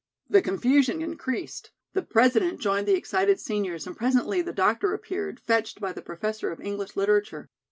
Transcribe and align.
The 0.27 0.41
confusion 0.41 0.99
increased. 1.03 1.69
The 1.93 2.01
President 2.01 2.59
joined 2.59 2.87
the 2.87 2.95
excited 2.95 3.39
seniors 3.39 3.85
and 3.85 3.95
presently 3.95 4.41
the 4.41 4.51
doctor 4.51 4.95
appeared, 4.95 5.39
fetched 5.39 5.79
by 5.79 5.93
the 5.93 6.01
Professor 6.01 6.51
of 6.51 6.59
English 6.59 6.95
Literature. 6.95 7.51